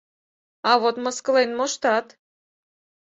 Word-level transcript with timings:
А 0.69 0.71
вот 0.81 0.95
мыскылен 1.03 1.51
моштат... 1.59 2.05